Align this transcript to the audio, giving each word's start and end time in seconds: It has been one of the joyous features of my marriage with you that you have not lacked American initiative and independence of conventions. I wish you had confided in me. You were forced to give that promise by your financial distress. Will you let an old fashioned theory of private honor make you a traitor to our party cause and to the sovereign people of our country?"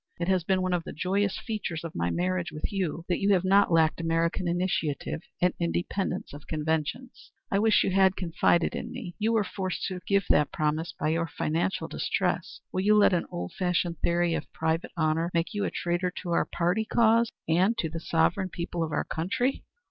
It 0.19 0.27
has 0.29 0.43
been 0.43 0.63
one 0.63 0.73
of 0.73 0.83
the 0.83 0.93
joyous 0.93 1.37
features 1.37 1.83
of 1.83 1.93
my 1.93 2.09
marriage 2.09 2.51
with 2.51 2.73
you 2.73 3.05
that 3.07 3.19
you 3.19 3.33
have 3.33 3.43
not 3.45 3.71
lacked 3.71 4.01
American 4.01 4.47
initiative 4.47 5.21
and 5.39 5.53
independence 5.59 6.33
of 6.33 6.47
conventions. 6.47 7.31
I 7.51 7.59
wish 7.59 7.83
you 7.83 7.91
had 7.91 8.15
confided 8.15 8.73
in 8.73 8.91
me. 8.91 9.13
You 9.19 9.31
were 9.33 9.43
forced 9.43 9.85
to 9.89 9.99
give 10.07 10.25
that 10.31 10.51
promise 10.51 10.91
by 10.99 11.09
your 11.09 11.27
financial 11.27 11.87
distress. 11.87 12.61
Will 12.73 12.81
you 12.81 12.95
let 12.95 13.13
an 13.13 13.27
old 13.29 13.53
fashioned 13.53 13.99
theory 13.99 14.33
of 14.33 14.51
private 14.53 14.89
honor 14.97 15.29
make 15.35 15.53
you 15.53 15.65
a 15.65 15.69
traitor 15.69 16.09
to 16.23 16.31
our 16.31 16.45
party 16.45 16.85
cause 16.85 17.31
and 17.47 17.77
to 17.77 17.87
the 17.87 17.99
sovereign 17.99 18.49
people 18.49 18.81
of 18.83 18.91
our 18.91 19.03
country?" 19.05 19.63